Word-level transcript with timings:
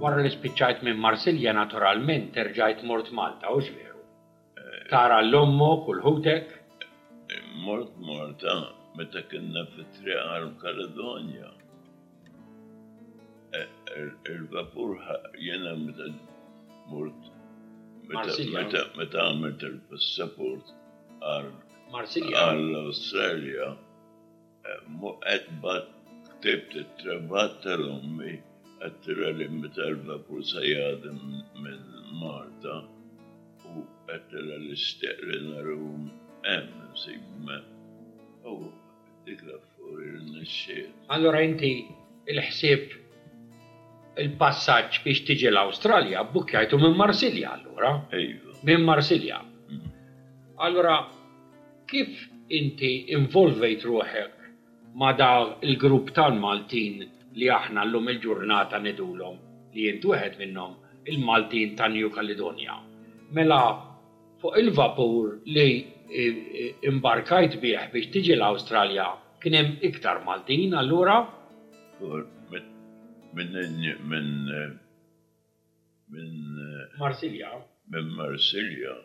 Wara 0.00 0.22
li 0.24 0.28
spiċċajt 0.32 0.78
minn 0.86 1.00
Marsilja 1.04 1.52
naturalment 1.56 2.30
terġajt 2.34 2.78
mort 2.90 3.08
Malta 3.16 3.48
u 3.52 3.54
xveru. 3.66 4.02
Tara 4.92 5.18
l-ommok 5.20 5.78
kull 5.88 5.98
l-ħutek? 6.00 6.46
Mort 7.66 7.92
Malta 8.06 8.54
meta 8.96 9.20
kienna 9.32 9.62
fitri 9.74 10.14
għal-Kaledonja. 10.22 11.50
E, 13.60 13.62
er, 13.62 13.66
il-vapur 14.32 14.90
jena 15.48 15.72
meta 15.84 16.06
mort 16.88 17.20
meta 18.08 18.80
għamilt 19.26 19.60
il-passaport 19.68 20.66
għal-Australia, 21.20 23.66
Marsilja. 23.68 23.68
mu 24.96 25.10
għedbat 25.26 25.86
ktibt 26.38 26.70
il 26.80 26.86
e, 26.86 26.88
trabat 27.02 27.52
tal 27.66 27.82
ommi 27.98 28.34
għattira 28.80 29.30
li 29.36 29.46
mitalba 29.60 30.16
kull 30.26 30.40
sajjada 30.46 31.10
minn 31.12 32.12
Marta 32.18 32.78
u 33.76 33.82
għattira 34.08 34.56
li 34.62 34.76
steqri 34.76 35.40
narum 35.50 36.06
hemm 36.46 36.86
sigma. 36.96 37.58
U 38.48 38.70
dikla 39.26 39.56
fuori 39.76 40.14
l 40.16 40.22
nixxiet 40.34 41.12
Allora 41.16 41.42
inti 41.44 41.72
il 42.32 42.40
ħsib 42.46 42.94
il 44.24 44.32
passaċ 44.40 45.02
biex 45.04 45.26
tiġi 45.28 45.50
l 45.52 45.60
australia 45.60 46.24
bukkjajtu 46.32 46.80
minn 46.80 46.96
Marsilja 46.96 47.52
allora. 47.60 47.92
Ejju. 48.10 48.48
Iva. 48.48 48.58
Minn 48.68 48.84
Marsilja. 48.88 49.42
Mhm. 49.68 49.86
Allora, 50.66 50.96
kif 51.86 52.16
inti 52.48 53.12
involvejt 53.14 53.84
ruħek 53.84 54.36
ma 54.94 55.12
da 55.12 55.30
il-grupp 55.68 56.10
tal-Maltin 56.16 57.04
li 57.38 57.48
aħna 57.48 57.84
llum 57.86 58.10
il-ġurnata 58.12 58.78
nedulhom 58.82 59.36
li 59.74 59.84
jintu 59.88 60.10
wieħed 60.12 60.38
minnhom 60.40 60.74
il-Maltin 61.06 61.76
ta' 61.76 61.86
New 61.88 62.10
Caledonia. 62.16 62.74
Mela 63.32 63.58
fuq 64.40 64.56
il-vapur 64.58 65.36
li 65.46 65.66
e, 65.70 66.22
e, 66.22 66.64
imbarkajt 66.90 67.58
bih 67.62 67.76
biex 67.92 68.10
tiġi 68.14 68.34
l-Awstralja 68.36 69.06
kien 69.42 69.54
hemm 69.54 69.76
iktar 69.86 70.22
Maltin 70.24 70.74
allura? 70.80 71.20
Minn 72.00 73.56
minn 74.10 74.76
minn 76.10 76.90
Marsilja. 76.98 77.52
Minn 77.92 78.10
Marsilja 78.18 78.96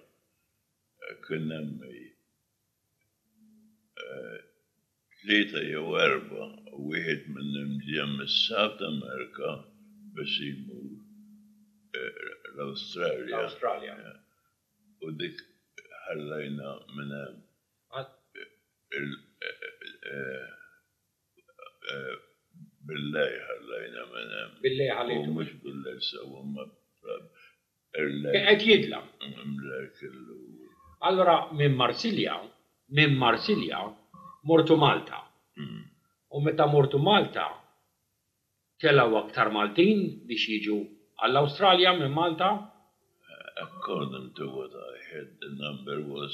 kien 1.28 1.52
hemm 1.53 1.86
e, 1.86 1.94
ثلاثة 5.28 5.76
أو 5.76 5.98
أربعة 5.98 6.56
واحد 6.73 7.23
منهم 7.28 7.80
جا 7.94 8.26
ساوث 8.26 8.81
أمريكا 8.81 9.66
بس 10.14 10.40
يموت 10.42 11.00
لأستراليا 12.58 13.38
لأستراليا 13.42 14.23
وديك 15.03 15.36
حلينا 16.08 16.80
من 16.98 17.09
بالله 22.81 23.30
حلينا 23.30 24.02
من 24.06 24.30
بالله 24.62 24.90
عليك 24.94 25.18
ومش 25.18 25.52
بالله 25.53 26.00
سوى 26.00 26.44
ما 26.46 26.72
أكيد 28.52 28.86
لا 28.86 29.03
اللي 31.09 31.22
هو 31.22 31.53
من 31.53 31.72
مارسيليا 31.72 32.50
من 32.90 33.09
مارسيليا 33.19 33.97
mortu 34.50 34.75
Malta. 34.78 35.17
Mm. 35.57 35.83
U 36.35 36.39
meta 36.45 36.66
mortu 36.75 36.97
Malta, 37.11 37.45
kellaw 38.81 39.11
aktar 39.23 39.47
Maltin 39.56 40.00
biex 40.28 40.44
jiġu 40.53 40.78
għall 41.22 41.39
australia 41.44 41.94
minn 41.97 42.13
Malta. 42.22 42.50
Eh, 42.59 43.63
according 43.66 44.31
to 44.38 44.50
what 44.57 44.72
I 44.89 44.94
heard, 45.09 45.31
the 45.44 45.51
number 45.66 45.97
was 46.16 46.33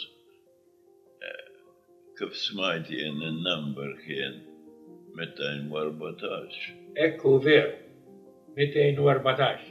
eh, 1.27 1.49
kif 2.17 2.33
smajti 2.47 2.99
in 3.07 3.19
the 3.25 3.33
number 3.49 3.91
kien 4.05 4.41
214. 5.19 6.67
Ekku 7.07 7.37
veru, 7.45 7.71
214. 8.57 9.69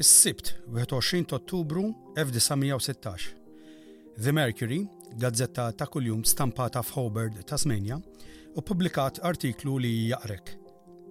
Is-sibt, 0.00 0.54
21 0.66 1.34
Ottubru 1.36 1.88
1916. 2.16 3.34
The 4.16 4.32
Mercury, 4.32 4.84
gazzetta 5.18 5.72
ta' 5.72 5.86
kuljum 5.86 6.24
stampata 6.24 6.82
ta' 6.82 7.42
Tasmania, 7.46 8.00
u 8.56 8.60
publikat 8.62 9.18
artiklu 9.22 9.76
li 9.78 10.08
jaqrek. 10.08 10.56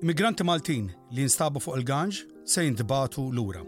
Immigranti 0.02 0.44
Maltin 0.44 0.92
li 1.12 1.24
nstabu 1.26 1.60
fuq 1.60 1.76
il-ganġ 1.78 2.24
se 2.46 2.64
jintbatu 2.64 3.32
lura. 3.32 3.64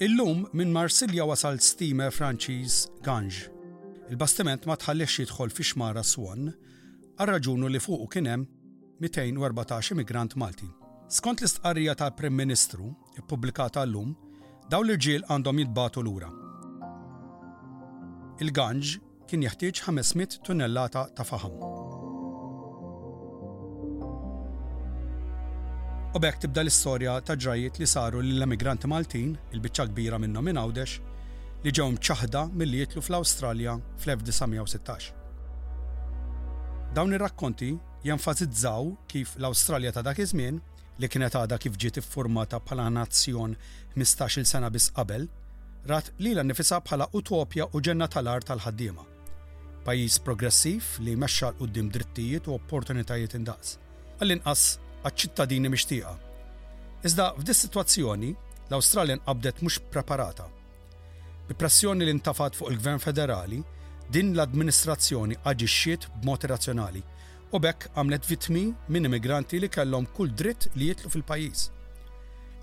Illum 0.00 0.46
minn 0.52 0.72
Marsilja 0.72 1.24
wasal 1.24 1.58
steamer 1.60 2.10
Franċiż 2.12 2.86
Ganġ. 3.02 3.48
Il-bastiment 4.10 4.66
ma 4.68 4.76
tħallix 4.76 5.16
jidħol 5.22 5.50
fi 5.50 5.64
xmara 5.64 6.02
Swan, 6.04 6.52
għal-raġunu 7.18 7.68
li 7.72 7.80
fuqu 7.80 8.06
kienem 8.12 8.44
214 9.00 9.94
immigrant 9.96 10.36
Malti. 10.36 10.68
Skont 11.08 11.40
l-istqarrija 11.42 11.94
tal-Prim 11.96 12.34
Ministru, 12.36 12.92
publikata 13.26 13.82
l-lum, 13.86 14.12
daw 14.70 14.84
l-ġil 14.84 15.24
għandhom 15.30 15.64
jitbatu 15.64 16.02
lura 16.02 16.30
il-ganġ 18.44 18.96
kien 19.30 19.42
jeħtieġ 19.44 19.80
500 19.88 20.38
tunnellata 20.44 21.06
ta' 21.16 21.24
faham. 21.24 21.54
U 26.16 26.20
bekk 26.20 26.44
tibda 26.44 26.62
l-istorja 26.62 27.16
ta' 27.26 27.36
ġrajiet 27.38 27.80
li 27.80 27.88
saru 27.88 28.20
lill-emigranti 28.24 28.88
Maltin, 28.88 29.34
il-biċċa 29.52 29.88
kbira 29.90 30.20
minnhom 30.22 30.44
minn 30.48 30.60
Għawdex, 30.60 30.98
li 31.64 31.72
ġew 31.76 31.88
mċaħda 31.96 32.44
milli 32.56 32.80
jitlu 32.84 33.02
fl-Awstralja 33.04 33.74
fl-1916. 33.96 35.10
Dawn 36.96 37.16
ir-rakkonti 37.16 37.72
jenfasizzaw 38.06 38.92
kif 39.10 39.34
l-Awstralja 39.40 39.92
ta' 39.96 40.04
dak 40.06 40.20
iż-żmien 40.24 40.60
li 41.02 41.10
kienet 41.12 41.36
għadha 41.36 41.58
kif 41.60 41.76
ġiet 41.76 41.98
iffurmata 42.00 42.60
bħala 42.64 42.86
nazzjon 43.00 43.56
15-il 43.96 44.46
sena 44.48 44.70
biss 44.72 44.94
qabel 44.96 45.26
rat 45.90 46.10
li 46.22 46.34
l-nifisa 46.34 46.80
bħala 46.82 47.06
utopja 47.18 47.66
u 47.74 47.80
ġenna 47.80 48.06
tal-art 48.10 48.46
tal-ħaddiema. 48.50 49.04
Pajis 49.86 50.18
progressiv 50.26 50.86
li 51.06 51.14
meċċa 51.14 51.50
l-qoddim 51.52 51.90
drittijiet 51.94 52.48
u 52.50 52.56
opportunitajiet 52.58 53.36
indaqs, 53.40 53.76
għall-inqas 54.18 54.64
għadċittadini 54.74 55.22
ċittadini 55.22 55.70
mixtieqa. 55.70 56.12
Iżda 57.06 57.28
f'dis 57.38 57.60
situazzjoni 57.68 58.30
l-Awstralja 58.68 59.20
nqabdet 59.20 59.60
mhux 59.62 59.76
preparata. 59.92 60.48
Bi 61.46 61.54
pressjoni 61.54 62.04
li 62.04 62.10
intafat 62.10 62.56
fuq 62.58 62.72
il-Gvern 62.72 62.98
Federali, 62.98 63.60
din 64.10 64.34
l-administrazzjoni 64.34 65.36
aġixxiet 65.46 66.08
b'mod 66.22 66.44
irrazzjonali 66.46 67.02
u 67.54 67.58
bekk 67.62 67.90
għamlet 67.98 68.26
vitmi 68.30 68.64
minn 68.90 69.06
immigranti 69.06 69.58
li 69.62 69.70
kellhom 69.70 70.06
kull 70.16 70.34
dritt 70.34 70.68
li 70.74 70.90
jitlu 70.90 71.10
fil-pajjiż. 71.14 71.68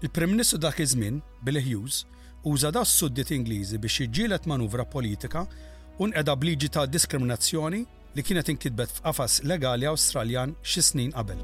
Il-Prim 0.03 0.33
Ministru 0.35 0.57
dak 0.59 0.81
iż-żmien, 0.83 1.21
Billy 1.47 1.63
Hughes, 1.63 2.01
uża 2.43 2.71
da 2.71 2.81
s-suddit 2.85 3.29
Ingliżi 3.31 3.77
biex 3.79 3.95
jiġġielet 4.03 4.45
manuvra 4.51 4.83
politika 4.85 5.45
un 6.03 6.11
edha 6.19 6.35
bliġi 6.35 6.69
ta' 6.75 6.85
diskriminazzjoni 6.91 7.79
li 8.15 8.23
kienet 8.25 8.49
inkitbet 8.51 8.97
f'qafas 8.97 9.39
legali 9.47 9.87
Awstraljan 9.87 10.55
xi 10.61 10.81
snin 10.83 11.13
qabel. 11.15 11.39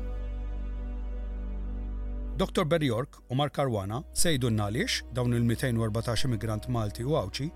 Dr. 2.38 2.66
Barry 2.66 2.90
York 2.92 3.22
u 3.30 3.36
Mark 3.36 3.60
Arwana 3.60 4.04
sejdu 4.14 4.50
naliex 4.52 5.04
dawn 5.16 5.34
il-214 5.40 6.26
immigrant 6.28 6.68
Malti 6.68 7.06
u 7.08 7.16
Awċi 7.20 7.48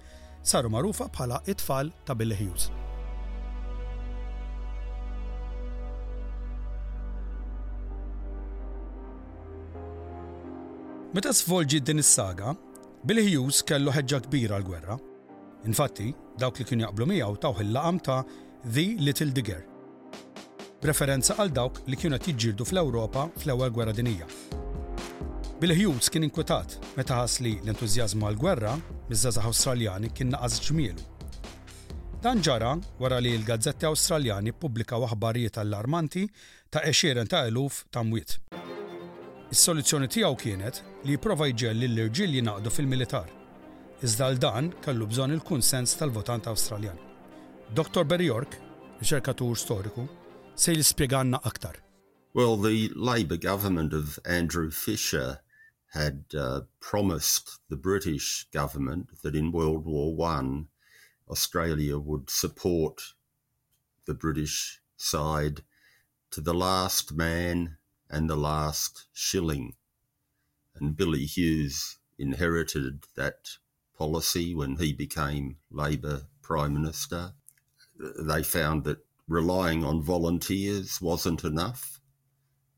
saru 0.43 0.69
marufa 0.71 1.09
bħala 1.11 1.43
it-tfal 1.47 1.91
ta' 2.07 2.15
Billy 2.15 2.39
Hughes. 2.39 2.71
Meta 11.13 11.29
svolġi 11.29 11.77
din 11.85 12.01
is-saga, 12.01 12.55
Billy 13.03 13.23
Hughes 13.27 13.57
kellu 13.67 13.91
ħeġġa 13.91 14.17
kbira 14.25 14.55
l-gwerra. 14.61 14.95
Infatti, 15.67 16.05
dawk 16.39 16.59
li 16.61 16.65
kien 16.67 16.83
jaqblu 16.85 17.03
miegħu 17.09 17.33
taw 17.43 17.57
il-laqam 17.59 17.97
ta' 17.99 18.21
The 18.75 18.85
Little 19.03 19.33
Digger. 19.35 19.65
Preferenza 20.79 21.35
għal 21.39 21.51
dawk 21.51 21.81
li 21.91 21.99
kienu 21.99 22.15
qed 22.15 22.29
jiġġieldu 22.31 22.63
fl-Ewropa 22.69 23.25
fl-ewwel 23.41 23.73
gwerra 23.75 23.95
dinija. 23.97 24.27
Billy 25.59 25.75
Hughes 25.81 26.07
kien 26.11 26.23
inkwetat 26.29 26.77
meta 26.95 27.17
ħas 27.19 27.41
li 27.43 27.57
l-entużjażmu 27.59 28.23
għal-gwerra 28.29 28.77
miż-żazax 29.11 29.51
Awstraljani 29.51 30.11
kien 30.15 30.31
naqas 30.35 30.61
ġmielu 30.63 31.11
Dan 32.23 32.39
ġara 32.43 32.73
wara 33.03 33.19
li 33.19 33.35
l-Gazzetti 33.35 33.83
Awstraljani 33.89 34.55
pubblika 34.55 34.95
aħbarijiet 34.99 35.59
allarmanti 35.63 36.25
ta' 36.71 36.85
eċiren 36.87 37.27
ta' 37.27 37.43
eluf 37.51 37.83
ta' 37.91 38.03
mwiet. 38.07 38.39
Is-soluzzjoni 39.51 40.07
tiegħu 40.07 40.39
kienet 40.39 40.83
li 41.03 41.11
jipprova 41.17 41.47
jġelli 41.51 41.87
l-irġiel 41.91 42.35
jinaqdu 42.37 42.71
fil-militar. 42.71 43.27
Iżda 44.07 44.27
dan 44.39 44.69
kellu 44.85 45.07
bżon 45.11 45.33
il-kunsens 45.35 45.97
tal-votant 45.99 46.45
Awstraljan. 46.47 46.95
Dr. 47.79 48.05
Barry 48.07 48.27
York, 48.31 48.55
riċerkatur 49.01 49.57
storiku, 49.59 50.05
se 50.55 50.71
jispjeganna 50.77 51.41
aktar. 51.49 51.81
Well, 52.33 52.55
the 52.55 52.89
Labour 52.95 53.35
government 53.37 53.91
of 53.93 54.17
Andrew 54.25 54.71
Fisher 54.71 55.39
had 55.93 56.23
uh, 56.37 56.61
promised 56.79 57.59
the 57.69 57.75
British 57.75 58.47
government 58.53 59.09
that 59.23 59.35
in 59.35 59.51
World 59.51 59.85
War 59.85 60.09
I, 60.31 60.65
Australia 61.29 61.99
would 61.99 62.29
support 62.29 63.13
the 64.05 64.13
British 64.13 64.79
side 64.95 65.63
to 66.31 66.39
the 66.41 66.53
last 66.53 67.11
man 67.11 67.75
and 68.09 68.29
the 68.29 68.35
last 68.37 69.05
shilling. 69.13 69.75
and 70.83 70.97
Billy 70.97 71.25
Hughes 71.25 71.97
inherited 72.19 73.05
that 73.15 73.51
policy 73.97 74.53
when 74.53 74.75
he 74.75 74.91
became 74.91 75.55
Labor 75.71 76.23
Prime 76.41 76.73
Minister. 76.73 77.31
They 78.19 78.43
found 78.43 78.83
that 78.83 78.97
relying 79.29 79.85
on 79.85 80.01
volunteers 80.01 81.01
wasn't 81.01 81.45
enough. 81.45 82.01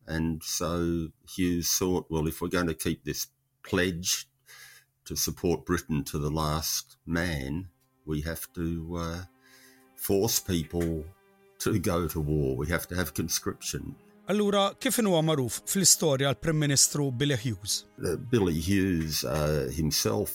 And 0.06 0.44
so 0.44 1.07
Hughes 1.36 1.68
thought, 1.72 2.06
well, 2.12 2.28
if 2.28 2.42
we're 2.42 2.48
going 2.48 2.68
to 2.68 2.75
keep 2.75 3.04
this 3.06 3.25
pledge 3.63 4.28
to 5.06 5.16
support 5.16 5.66
Britain 5.66 6.04
to 6.04 6.19
the 6.19 6.30
last 6.30 6.98
man, 7.07 7.69
we 8.06 8.22
have 8.22 8.54
to 8.54 8.98
uh, 9.00 9.22
force 9.96 10.40
people 10.40 11.04
to 11.57 11.80
go 11.80 12.07
to 12.10 12.19
war. 12.22 12.56
We 12.56 12.68
have 12.68 12.88
to 12.90 12.96
have 12.96 13.16
conscription. 13.16 13.96
Allura, 14.25 14.72
kif 14.81 14.95
huwa 15.06 15.19
magħruf 15.22 15.60
fl-istorja 15.69 16.31
l-Prim 16.31 16.57
Ministru 16.57 17.12
Billy 17.13 17.36
Hughes? 17.38 17.74
Uh, 18.01 18.16
Billy 18.18 18.57
Hughes 18.60 19.19
uh, 19.24 19.69
himself 19.72 20.31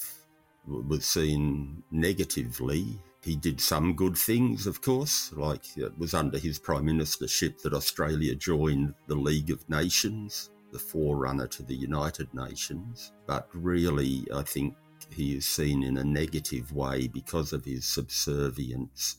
was 0.64 1.04
seen 1.04 1.82
negatively. 1.90 2.84
He 3.24 3.34
did 3.34 3.60
some 3.60 3.94
good 3.96 4.16
things, 4.16 4.68
of 4.68 4.80
course, 4.80 5.32
like 5.32 5.64
it 5.76 5.82
uh, 5.86 5.96
was 5.98 6.14
under 6.14 6.38
his 6.38 6.60
prime 6.60 6.86
ministership 6.86 7.62
that 7.62 7.74
Australia 7.74 8.36
joined 8.36 8.94
the 9.08 9.16
League 9.16 9.50
of 9.50 9.68
Nations, 9.68 10.50
the 10.70 10.78
forerunner 10.78 11.48
to 11.48 11.64
the 11.64 11.74
United 11.74 12.32
Nations. 12.32 13.10
But 13.26 13.48
really, 13.52 14.24
I 14.32 14.42
think 14.42 14.76
he 15.10 15.34
is 15.36 15.46
seen 15.48 15.82
in 15.82 15.96
a 15.98 16.04
negative 16.04 16.70
way 16.70 17.08
because 17.08 17.52
of 17.52 17.64
his 17.64 17.86
subservience 17.86 19.16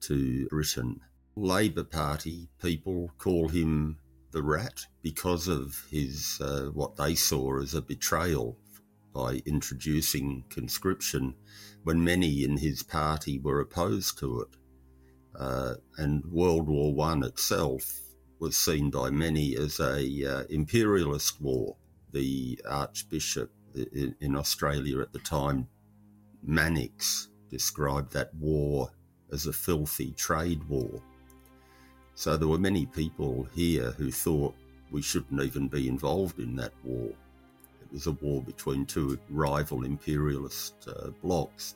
to 0.00 0.46
Britain. 0.48 1.00
Labour 1.34 1.84
Party 1.84 2.48
people 2.60 3.10
call 3.16 3.48
him 3.48 3.96
the 4.32 4.42
rat 4.42 4.80
because 5.02 5.46
of 5.46 5.86
his 5.90 6.40
uh, 6.42 6.70
what 6.72 6.96
they 6.96 7.14
saw 7.14 7.60
as 7.60 7.74
a 7.74 7.82
betrayal 7.82 8.56
by 9.14 9.42
introducing 9.46 10.42
conscription 10.48 11.34
when 11.84 12.02
many 12.02 12.42
in 12.44 12.56
his 12.56 12.82
party 12.82 13.38
were 13.38 13.60
opposed 13.60 14.18
to 14.18 14.40
it. 14.40 14.48
Uh, 15.38 15.74
and 15.98 16.24
World 16.26 16.68
War 16.68 16.94
One 16.94 17.22
itself 17.22 17.98
was 18.38 18.56
seen 18.56 18.90
by 18.90 19.10
many 19.10 19.54
as 19.56 19.78
a 19.80 20.00
uh, 20.26 20.44
imperialist 20.50 21.40
war. 21.40 21.76
The 22.12 22.58
Archbishop 22.68 23.50
in, 23.74 24.14
in 24.20 24.34
Australia 24.36 25.00
at 25.00 25.12
the 25.12 25.18
time, 25.18 25.68
Mannix, 26.42 27.28
described 27.50 28.12
that 28.14 28.34
war 28.34 28.90
as 29.30 29.46
a 29.46 29.52
filthy 29.52 30.12
trade 30.12 30.64
war. 30.64 31.02
So 32.14 32.36
there 32.36 32.48
were 32.48 32.58
many 32.58 32.86
people 32.86 33.46
here 33.54 33.92
who 33.92 34.10
thought 34.10 34.54
we 34.90 35.02
shouldn't 35.02 35.40
even 35.40 35.68
be 35.68 35.88
involved 35.88 36.38
in 36.38 36.56
that 36.56 36.72
war. 36.84 37.08
It 37.08 37.92
was 37.92 38.06
a 38.06 38.12
war 38.12 38.42
between 38.42 38.84
two 38.86 39.18
rival 39.30 39.84
imperialist 39.84 40.74
uh, 40.86 41.08
blocs. 41.22 41.74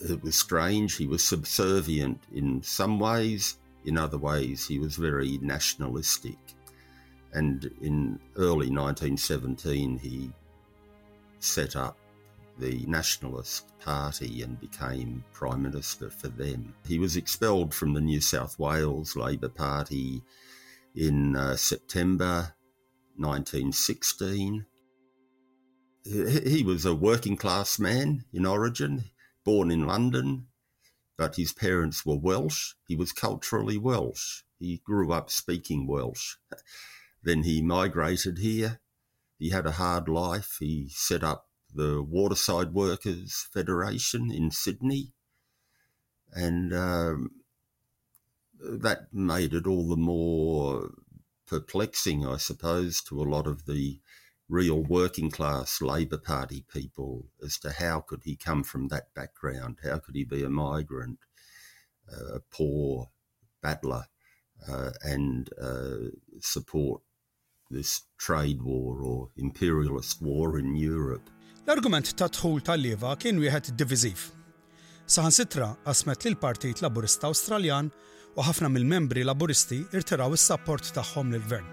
It 0.00 0.22
was 0.22 0.34
strange. 0.36 0.96
He 0.96 1.06
was 1.06 1.24
subservient 1.24 2.20
in 2.32 2.62
some 2.62 2.98
ways, 3.00 3.56
in 3.86 3.96
other 3.96 4.18
ways, 4.18 4.66
he 4.66 4.78
was 4.78 4.96
very 4.96 5.38
nationalistic. 5.38 6.38
And 7.32 7.70
in 7.80 8.18
early 8.36 8.68
1917, 8.70 9.98
he 9.98 10.30
set 11.38 11.76
up 11.76 11.96
the 12.58 12.84
Nationalist 12.86 13.66
Party 13.80 14.42
and 14.42 14.58
became 14.60 15.24
Prime 15.32 15.62
Minister 15.62 16.10
for 16.10 16.28
them. 16.28 16.74
He 16.86 16.98
was 16.98 17.16
expelled 17.16 17.74
from 17.74 17.92
the 17.94 18.00
New 18.00 18.20
South 18.20 18.58
Wales 18.58 19.16
Labor 19.16 19.48
Party 19.48 20.22
in 20.94 21.36
uh, 21.36 21.56
September 21.56 22.54
1916. 23.16 24.64
He 26.04 26.62
was 26.64 26.84
a 26.86 26.94
working 26.94 27.36
class 27.36 27.78
man 27.78 28.24
in 28.32 28.46
origin, 28.46 29.04
born 29.44 29.70
in 29.70 29.86
London, 29.86 30.46
but 31.18 31.36
his 31.36 31.52
parents 31.52 32.06
were 32.06 32.16
Welsh. 32.18 32.74
He 32.86 32.94
was 32.94 33.12
culturally 33.12 33.76
Welsh. 33.76 34.42
He 34.58 34.80
grew 34.84 35.12
up 35.12 35.30
speaking 35.30 35.86
Welsh. 35.86 36.36
then 37.22 37.42
he 37.42 37.60
migrated 37.60 38.38
here. 38.38 38.80
He 39.38 39.50
had 39.50 39.66
a 39.66 39.72
hard 39.72 40.08
life. 40.08 40.56
He 40.60 40.88
set 40.90 41.22
up 41.24 41.45
the 41.76 42.02
Waterside 42.02 42.72
Workers 42.72 43.46
Federation 43.52 44.30
in 44.32 44.50
Sydney. 44.50 45.12
And 46.32 46.72
um, 46.74 47.30
that 48.60 49.12
made 49.12 49.52
it 49.54 49.66
all 49.66 49.86
the 49.88 49.96
more 49.96 50.90
perplexing, 51.46 52.26
I 52.26 52.38
suppose, 52.38 53.02
to 53.02 53.20
a 53.20 53.24
lot 53.24 53.46
of 53.46 53.66
the 53.66 54.00
real 54.48 54.82
working 54.82 55.30
class 55.30 55.82
Labor 55.82 56.18
Party 56.18 56.64
people 56.72 57.26
as 57.44 57.58
to 57.58 57.72
how 57.72 58.00
could 58.00 58.22
he 58.24 58.36
come 58.36 58.62
from 58.62 58.88
that 58.88 59.12
background? 59.14 59.78
How 59.84 59.98
could 59.98 60.14
he 60.14 60.24
be 60.24 60.42
a 60.42 60.48
migrant, 60.48 61.18
uh, 62.10 62.36
a 62.36 62.40
poor 62.40 63.10
battler, 63.62 64.04
uh, 64.68 64.90
and 65.02 65.50
uh, 65.60 66.10
support 66.40 67.02
this 67.70 68.02
trade 68.16 68.62
war 68.62 69.02
or 69.02 69.28
imperialist 69.36 70.22
war 70.22 70.58
in 70.58 70.74
Europe? 70.76 71.28
L-argument 71.66 72.12
ta' 72.14 72.28
tħul 72.30 72.60
tal-leva 72.62 73.16
kien 73.18 73.40
wieħed 73.42 73.72
diviżiv. 73.80 74.20
Saħansitra 75.10 75.72
qasmet 75.82 76.26
l 76.30 76.36
partit 76.38 76.78
Laburista 76.84 77.26
Awstraljan 77.26 77.88
u 78.38 78.44
ħafna 78.46 78.68
mill-membri 78.70 79.24
Laburisti 79.26 79.80
irtiraw 79.90 80.36
is-sapport 80.38 80.92
tagħhom 80.94 81.32
lill-gvern. 81.34 81.66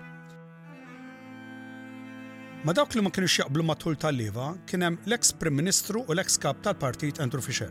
Ma 2.65 2.73
dawk 2.73 2.95
li 2.97 3.03
ma 3.05 3.13
kienux 3.13 3.37
jaqblu 3.43 3.67
matul 3.69 3.99
tal-leva 4.01 4.47
kien 4.65 4.81
hemm 4.87 4.97
l-eks 5.05 5.35
Prim 5.37 5.59
Ministru 5.61 6.01
u 6.09 6.17
l-eks 6.17 6.39
kap 6.41 6.65
tal-partit 6.65 7.21
Andrew 7.21 7.43
Fisher. 7.45 7.69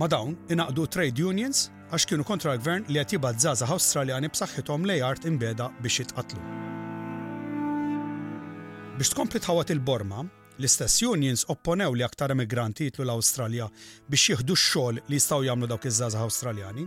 Ma 0.00 0.08
dawn 0.08 0.38
inaqdu 0.48 0.88
trade 0.96 1.20
unions 1.20 1.66
għax 1.92 2.08
kienu 2.14 2.24
kontra 2.24 2.56
l-gvern 2.56 2.88
li 2.88 3.02
qed 3.04 3.18
jibgħat 3.18 3.44
żgħażagħ 3.44 3.76
Awstraljani 3.76 4.32
b'saħħithom 4.32 4.88
lejart 4.88 5.28
imbeda 5.28 5.68
biex 5.84 6.06
jitqatlu. 6.06 6.40
Biex 8.96 9.12
tkompli 9.12 9.44
tħawat 9.44 9.74
il-Borma, 9.76 10.24
L-istess 10.60 11.00
unions 11.06 11.42
opponew 11.54 11.94
li 11.96 12.04
aktar 12.04 12.34
emigranti 12.34 12.84
jitlu 12.84 13.06
l-Awstralja 13.06 13.66
biex 14.12 14.22
jieħdu 14.30 14.54
x-xogħol 14.58 14.98
li 15.08 15.16
jistgħu 15.18 15.44
jagħmlu 15.46 15.68
dawk 15.70 15.86
iż 15.88 16.00
żaza 16.02 16.20
Awstraljani. 16.26 16.82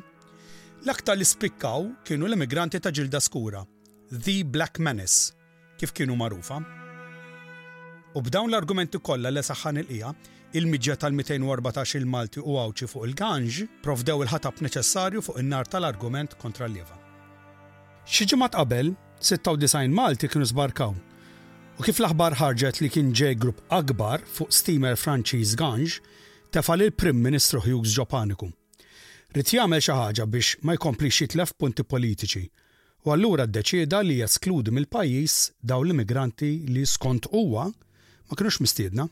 L-aktar 0.86 1.16
li 1.18 1.26
spikkaw 1.26 1.88
kienu 2.06 2.28
l-emigranti 2.30 2.78
ta' 2.86 2.92
ġilda 2.94 3.22
skura, 3.26 3.64
The 4.14 4.36
Black 4.46 4.78
Menace, 4.78 5.34
kif 5.82 5.94
kienu 5.98 6.18
magħrufa. 6.20 6.60
U 8.14 8.22
b'dawn 8.22 8.52
l-argumenti 8.54 9.02
kollha 9.02 9.32
li 9.34 9.42
saħħan 9.48 9.82
il-qija, 9.82 10.12
il-miġġa 10.54 10.98
tal-214 11.08 11.98
il-Malti 12.04 12.44
u 12.46 12.54
għawċi 12.62 12.90
fuq 12.92 13.08
il-ganġ 13.10 13.64
provdew 13.88 14.20
il-ħatab 14.28 14.62
neċessarju 14.68 15.24
fuq 15.32 15.42
in-nar 15.42 15.66
tal-argument 15.72 16.38
kontra 16.44 16.70
l-leva. 16.70 17.00
Xi 18.06 18.30
ġimgħat 18.36 18.60
qabel, 18.60 18.94
96 19.24 19.90
Malti 19.98 20.30
kienu 20.30 20.46
sbarkaw 20.52 20.94
U 21.82 21.82
kif 21.90 21.98
l-aħbar 21.98 22.36
ħarġet 22.38 22.78
li 22.84 22.90
kien 22.94 23.08
ġej 23.18 23.34
grupp 23.42 23.72
akbar 23.74 24.22
fuq 24.30 24.54
steamer 24.54 24.94
Franċiż 25.00 25.54
Ganj 25.58 25.94
tefal 26.54 26.84
il-Prim 26.86 27.18
Ministru 27.18 27.64
Hughes 27.66 27.96
Ġopaniku. 27.98 28.46
Rid 29.34 29.50
jagħmel 29.58 29.82
xi 29.82 29.94
ħaġa 29.98 30.28
biex 30.30 30.62
ma 30.62 30.76
jkomplix 30.78 31.24
jitlef 31.26 31.50
punti 31.58 31.82
politiċi 31.94 32.44
u 33.08 33.10
allura 33.16 33.46
ddeċieda 33.50 34.00
li 34.06 34.16
jeskludi 34.20 34.70
mill-pajjiż 34.70 35.34
daw 35.74 35.80
l-immigranti 35.88 36.52
li 36.70 36.84
skont 36.86 37.26
huwa 37.32 37.66
ma 38.30 38.34
kinux 38.38 38.58
mistiedna. 38.62 39.04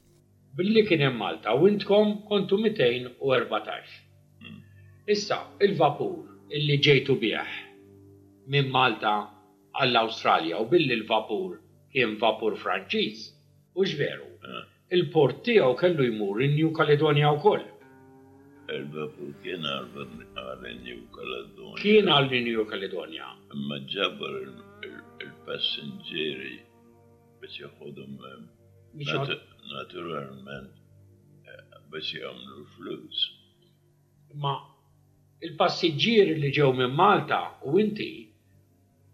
Billi 0.54 0.82
kien 0.86 1.02
hemm 1.02 1.18
Malta 1.18 1.50
u 1.58 1.66
intkom 1.68 2.10
kontu 2.30 2.56
214. 2.62 5.10
Issa, 5.10 5.40
il-vapur 5.66 6.24
illi 6.54 6.78
ġejtu 6.78 7.18
bieħ 7.26 7.50
minn 8.54 8.70
Malta 8.78 9.18
għall-Awstralja 9.82 10.60
u 10.62 10.66
billi 10.76 10.96
l-vapur 11.02 11.58
kien 11.94 12.18
vapur 12.22 12.56
Franċiż. 12.60 13.28
U 13.80 13.86
ġveru, 13.88 14.28
ah. 14.48 14.66
il-port 14.96 15.44
tiegħu 15.48 15.76
kellu 15.80 16.06
jmur 16.10 16.42
in-New 16.44 16.74
Caledonia 16.76 17.30
wkoll. 17.38 17.62
Il-vapur 18.72 19.30
kien 19.44 19.64
għal-New 19.68 21.00
Caledonia. 21.16 21.80
Kien 21.82 22.12
għal-New 22.12 22.66
Caledonia. 22.72 23.30
Imma 23.56 23.78
ġabar 23.92 24.38
il-passenġeri 24.42 26.58
biex 27.42 27.58
jaħodhom 27.58 28.20
eh, 28.30 29.38
naturalment 29.76 31.46
eh, 31.46 31.80
biex 31.92 32.12
jagħmlu 32.22 32.66
flus. 32.78 33.24
Ma 34.40 34.56
il-passiġġieri 35.44 36.36
li 36.44 36.52
ġew 36.56 36.72
minn 36.80 36.96
Malta 36.96 37.44
u 37.72 37.80
inti 37.82 38.12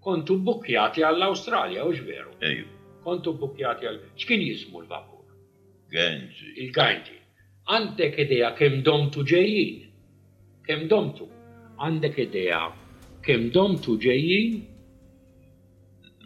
kontu 0.08 0.38
bukjati 0.46 1.04
għall-Australja, 1.04 1.84
u 1.84 1.92
veru? 2.08 2.32
Eju. 2.48 2.68
Kontu 3.04 3.34
bukjati 3.40 3.88
għall 3.88 4.04
xkien 4.20 4.44
jismu 4.46 4.80
l-vapur? 4.86 5.26
Ganji. 5.92 6.54
Il-Ganji. 6.64 7.18
Għandek 7.68 8.16
ideja 8.24 8.54
kem 8.56 8.78
domtu 8.88 9.26
ġejjin. 9.28 9.86
Kem 10.68 10.86
domtu. 10.92 11.28
Għandek 11.84 12.20
ideja 12.24 12.62
kem 13.28 13.50
domtu 13.52 13.98
ġejjin? 14.06 14.62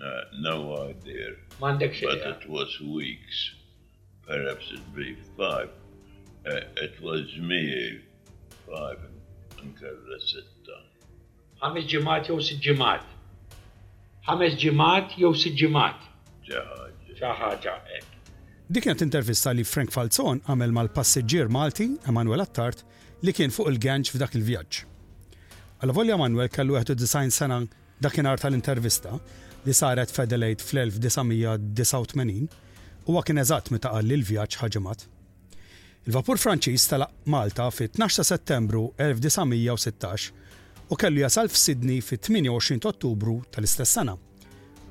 Uh, 0.01 0.05
no 0.45 0.55
idea. 0.91 1.33
Mandek 1.61 1.97
xejn. 1.97 2.19
But 2.21 2.35
it 2.35 2.45
was 2.49 2.77
weeks. 2.81 3.41
Perhaps 4.29 4.69
it'd 4.75 4.93
be 4.95 5.15
five. 5.37 5.73
Uh, 6.45 6.85
it 6.85 7.01
was 7.01 7.33
me 7.37 7.97
five 8.69 9.01
and 9.57 9.73
Karra 9.77 10.17
Għamil 11.61 11.85
ġimat 11.85 12.25
jew 12.31 12.39
sitt 12.41 12.63
ġimat 12.65 13.03
ħames 14.27 14.55
ġimat 14.61 15.15
jew 15.17 15.31
sitt 15.35 15.55
ġimat. 15.57 15.95
ħaġa 17.21 17.73
Dik 18.71 18.83
kienet 18.85 19.01
intervista 19.03 19.51
li 19.53 19.63
Frank 19.67 19.91
Falzon 19.93 20.41
għamel 20.49 20.71
mal-passeġġier 20.73 21.47
Malti, 21.51 21.87
Emanuel 22.09 22.41
Attart, 22.45 22.79
li 23.25 23.31
kien 23.35 23.51
fuq 23.53 23.67
il-ganċ 23.71 24.07
f'dak 24.15 24.33
il-vjaġġ. 24.39 24.73
Għal-volja 25.81 26.13
Emanuel 26.17 26.49
kellu 26.53 26.73
design 26.93 27.29
sena 27.33 27.59
dakinhar 28.01 28.39
tal-intervista 28.41 29.11
li 29.65 29.73
saret 29.77 30.11
fedelejt 30.13 30.61
fl-1989 30.61 32.47
u 33.09 33.21
kien 33.25 33.37
eżatt 33.41 33.71
meta 33.73 33.89
qal 33.93 34.05
li 34.05 34.15
l-vjaġġ 34.21 34.57
ħagġemat. 34.63 34.99
Il-vapur 36.07 36.37
Franċiż 36.41 36.87
tal 36.93 37.03
Malta 37.29 37.69
fit-12 37.73 38.15
ta' 38.15 38.23
Settembru 38.31 38.87
1916 38.97 40.33
u 40.91 40.95
kellu 40.99 41.19
jasal 41.23 41.47
f'Sidni 41.49 42.01
fit-28 42.03 42.87
Ottubru 42.89 43.37
tal-istess 43.53 43.95
sena, 43.95 44.15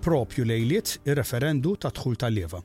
propju 0.00 0.46
lejliet 0.48 0.94
ir-referendu 1.04 1.74
ta' 1.82 1.90
tħul 1.92 2.16
tal-leva. 2.22 2.60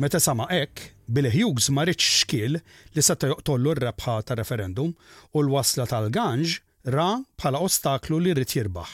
Meta 0.00 0.18
sama 0.20 0.46
ek, 0.50 0.80
Bill 1.06 1.28
Hughes 1.30 1.68
ma 1.76 1.84
rridx 1.84 2.22
xkil 2.24 2.56
li 2.94 3.04
se 3.04 3.16
joqtollu 3.20 3.74
r-rebħa 3.76 4.14
ta' 4.24 4.38
referendum 4.40 4.94
u 5.36 5.44
l-wasla 5.44 5.84
tal-ganġ 5.90 6.56
ra 6.96 7.10
bħala 7.40 7.60
ostaklu 7.66 8.18
li 8.24 8.32
rrid 8.40 8.56
jirbaħ, 8.56 8.88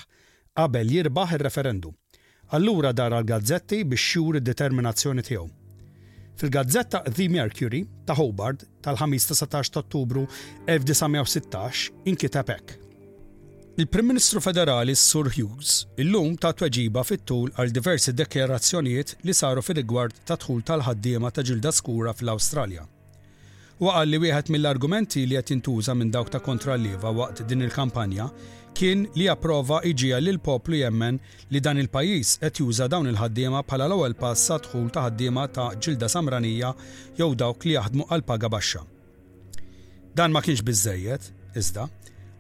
qabel 0.59 0.91
jirbaħ 0.97 1.37
ir-referendum. 1.39 1.95
Allura 2.59 2.91
dar 2.93 3.15
l-gazzetti 3.15 3.85
biex 3.87 4.09
xjur 4.11 4.41
id-determinazzjoni 4.43 5.25
tiegħu. 5.31 5.47
Fil-gazzetta 6.41 7.05
The 7.15 7.31
Mercury 7.31 7.85
ta' 8.11 8.19
Hobart 8.19 8.67
tal-5 8.83 9.31
ta' 9.31 9.41
17 9.47 9.75
ta' 9.79 9.87
Ottubru 9.87 10.27
1916 10.67 11.93
inkitab 12.11 12.51
hekk. 12.57 12.80
Il-Prim 13.79 14.05
Ministru 14.09 14.41
Federali 14.41 14.95
Sur 14.97 15.29
Hughes 15.31 15.87
illum 15.97 16.35
ta' 16.37 16.51
tweġiba 16.53 17.05
fit-tul 17.07 17.53
għal 17.55 17.71
diversi 17.73 18.11
dekjerazzjonijiet 18.19 19.13
li 19.25 19.35
saru 19.37 19.63
fir 19.63 19.79
rigward 19.79 20.17
ta' 20.27 20.35
tħul 20.37 20.65
tal-ħaddiema 20.67 21.31
ta' 21.31 21.45
ġilda 21.47 21.71
skura 21.73 22.11
fl-Awstralja. 22.13 22.83
għal 23.93 24.11
li 24.11 24.19
wieħed 24.25 24.51
mill-argumenti 24.51 25.23
li 25.27 25.39
qed 25.39 25.53
jintuża 25.55 25.95
minn 25.95 26.11
dawk 26.11 26.33
ta' 26.35 26.43
kontralliva 26.47 27.13
waqt 27.21 27.45
din 27.47 27.63
il-kampanja 27.69 28.27
kien 28.75 29.07
li 29.15 29.31
approva 29.31 29.79
iġija 29.93 30.19
lil 30.19 30.43
poplu 30.51 30.83
jemmen 30.83 31.23
li 31.55 31.61
dan 31.63 31.79
il-pajjiż 31.79 32.37
qed 32.43 32.61
juża 32.65 32.91
dawn 32.91 33.07
il-ħaddiema 33.13 33.63
bħala 33.71 33.87
l-ewwel 33.87 34.19
pass 34.19 34.51
sa' 34.51 34.59
dħul 34.67 34.91
ta' 34.91 35.07
ħaddiema 35.07 35.47
ta' 35.55 35.71
ġilda 35.79 36.11
samranija 36.11 36.75
jew 37.23 37.31
dawk 37.37 37.65
li 37.71 37.79
jaħdmu 37.79 38.11
għal 38.11 38.27
paga 38.35 38.51
baxxa. 38.51 38.83
Dan 40.17 40.35
ma 40.35 40.43
kienx 40.43 40.61
biżejjed, 40.67 41.33
iżda, 41.57 41.87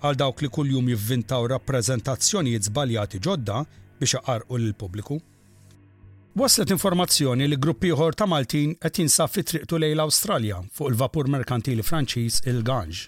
għal 0.00 0.16
dawk 0.20 0.42
li 0.44 0.48
kuljum 0.48 0.86
jivvintaw 0.90 1.46
rappreżentazzjonijiet 1.52 2.68
żbaljati 2.70 3.20
ġodda 3.22 3.62
biex 4.00 4.14
jaqarqu 4.16 4.56
lill-pubbliku. 4.58 5.18
Waslet 6.40 6.70
informazzjoni 6.72 7.48
li 7.50 7.58
gruppi 7.60 7.90
ieħor 7.90 8.14
ta' 8.16 8.28
Maltin 8.30 8.76
qed 8.80 9.00
jinsab 9.02 9.32
fi 9.34 9.42
triqtu 9.44 9.80
lejn 9.82 9.98
l-Awstralja 9.98 10.60
fuq 10.72 10.92
il-vapur 10.92 11.28
merkantili 11.28 11.82
Franċiż 11.84 12.44
il-Ganj. 12.52 13.00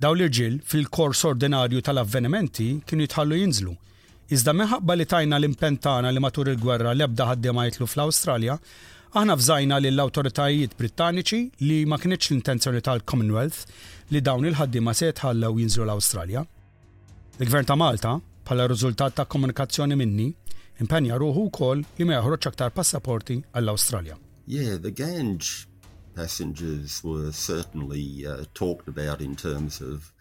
Daw 0.00 0.14
l-irġil 0.14 0.60
fil-kors 0.64 1.24
ordinarju 1.28 1.82
tal-avvenimenti 1.84 2.68
kienu 2.86 3.06
jitħallu 3.08 3.40
jinżlu 3.42 3.74
Iżda 4.28 4.52
meħabba 4.52 4.94
li 4.98 5.06
tajna 5.08 5.38
l-impentana 5.40 6.10
li 6.14 6.20
matur 6.20 6.50
il-gwerra 6.52 6.90
lebda 6.92 7.24
ħaddiema 7.30 7.62
jitlu 7.64 7.86
fl-Australja, 7.88 8.58
Aħna 9.16 9.34
fżajna 9.40 9.76
lill 9.80 10.00
awtoritajiet 10.02 10.74
Brittaniċi 10.80 11.38
li 11.68 11.76
ma 11.88 11.96
kienx 12.00 12.26
l-intenzjoni 12.28 12.82
tal-Commonwealth 12.88 13.60
li 14.12 14.20
dawn 14.26 14.44
il-ħaddima 14.48 14.92
se 14.98 15.08
jitħallew 15.08 15.62
jinżlu 15.62 15.86
l-Awstralja. 15.86 16.42
Il-Gvern 17.38 17.64
ta' 17.70 17.76
Malta, 17.82 18.12
bħala 18.44 18.66
riżultat 18.74 19.16
ta' 19.16 19.24
komunikazzjoni 19.24 19.96
minni, 19.96 20.26
impenja 20.84 21.16
ruħu 21.22 21.46
wkoll 21.48 21.86
li 21.96 22.04
ma 22.10 22.18
jħroċ 22.18 22.50
aktar 22.50 22.74
passaporti 22.76 23.38
għall-Awstralja. 23.62 24.18
Yeah, 24.44 24.76
the 24.76 24.90
Gange 24.92 25.64
passengers 26.18 27.00
were 27.02 27.32
certainly 27.32 28.26
uh, 28.26 28.44
talked 28.52 28.88
about 28.88 29.22
in 29.24 29.36
terms 29.36 29.80
of 29.80 30.12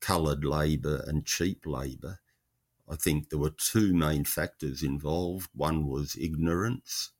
coloured 0.00 0.44
labour 0.44 1.02
and 1.08 1.24
cheap 1.26 1.66
labour. 1.66 2.20
I 2.88 2.94
think 2.94 3.30
there 3.30 3.40
were 3.40 3.50
two 3.50 3.94
main 3.94 4.22
factors 4.22 4.84
involved. 4.84 5.48
One 5.54 5.84
was 5.86 6.14
ignorance 6.14 7.10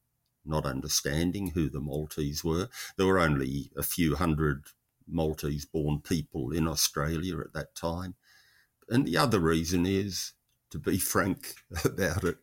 not 0.47 0.65
understanding 0.67 1.51
who 1.51 1.69
the 1.69 1.81
Maltese 1.81 2.45
were. 2.45 2.69
There 2.97 3.07
were 3.07 3.19
only 3.19 3.71
a 3.77 3.83
few 3.83 4.15
hundred 4.17 4.65
Maltese 5.09 5.65
born 5.67 6.01
people 6.01 6.53
in 6.53 6.67
Australia 6.69 7.41
at 7.41 7.53
that 7.53 7.75
time. 7.75 8.15
And 8.89 9.05
the 9.07 9.17
other 9.19 9.41
reason 9.41 9.85
is, 9.87 10.33
to 10.71 10.79
be 10.79 10.99
frank 10.99 11.55
about 11.85 12.25
it, 12.25 12.39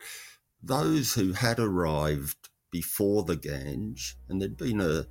those 0.61 1.13
who 1.15 1.33
had 1.33 1.59
arrived 1.59 2.49
before 2.71 3.23
the 3.23 3.35
Gange, 3.35 4.17
and 4.27 4.41
there'd 4.41 4.57
been 4.57 4.81
a, 4.81 5.05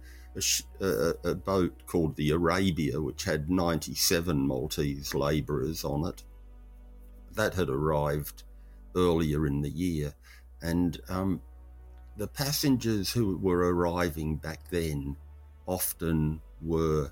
a, 0.81 1.13
a 1.25 1.35
boat 1.35 1.83
called 1.87 2.17
the 2.17 2.31
Arabia, 2.31 3.01
which 3.01 3.25
had 3.25 3.49
97 3.51 4.39
Maltese 4.47 5.15
labourers 5.15 5.85
on 5.85 6.07
it, 6.09 6.23
that 7.33 7.55
had 7.55 7.71
arrived 7.71 8.43
earlier 8.97 9.47
in 9.47 9.63
the 9.63 9.71
year. 9.71 10.13
And 10.61 10.99
um, 11.09 11.41
the 12.17 12.27
passengers 12.27 13.13
who 13.13 13.37
were 13.39 13.73
arriving 13.73 14.37
back 14.37 14.61
then 14.71 15.17
often 15.67 16.41
were 16.61 17.11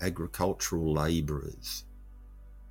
agricultural 0.00 0.92
labourers 0.92 1.84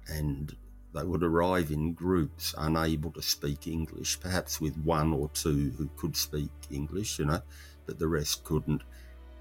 and 0.08 0.55
they 0.93 1.03
would 1.03 1.24
arrive 1.24 1.72
in 1.72 1.93
groups 1.93 2.53
unable 2.58 3.10
to 3.12 3.22
speak 3.22 3.65
English, 3.65 4.20
perhaps 4.20 4.62
with 4.62 4.77
one 4.84 5.12
or 5.12 5.27
two 5.34 5.72
who 5.77 5.89
could 5.96 6.15
speak 6.15 6.51
English, 6.70 7.17
you 7.17 7.25
know, 7.25 7.41
but 7.88 7.98
the 7.98 8.08
rest 8.08 8.43
couldn't. 8.43 8.84